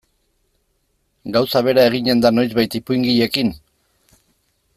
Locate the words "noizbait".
2.39-2.77